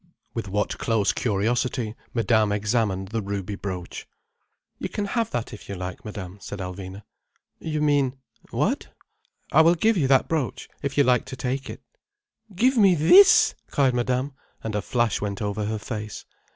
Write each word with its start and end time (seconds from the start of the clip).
With 0.33 0.47
what 0.47 0.79
close 0.79 1.13
curiosity 1.13 1.93
Madame 2.11 2.51
examined 2.51 3.09
the 3.09 3.21
ruby 3.21 3.53
brooch. 3.53 4.07
"You 4.79 4.89
can 4.89 5.05
have 5.05 5.29
that 5.29 5.53
if 5.53 5.69
you 5.69 5.75
like, 5.75 6.03
Madame," 6.03 6.39
said 6.41 6.57
Alvina. 6.57 7.03
"You 7.59 7.83
mean—what?" 7.83 8.87
"I 9.51 9.61
will 9.61 9.75
give 9.75 9.97
you 9.97 10.07
that 10.07 10.27
brooch 10.27 10.67
if 10.81 10.97
you 10.97 11.03
like 11.03 11.25
to 11.25 11.35
take 11.35 11.69
it—" 11.69 11.83
"Give 12.55 12.77
me 12.79 12.95
this—!" 12.95 13.53
cried 13.69 13.93
Madame, 13.93 14.33
and 14.63 14.73
a 14.73 14.81
flash 14.81 15.21
went 15.21 15.39
over 15.39 15.65
her 15.65 15.77
face. 15.77 16.25